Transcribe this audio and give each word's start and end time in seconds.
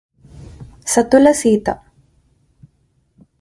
సతుల 0.87 1.27
Sita 1.31 1.67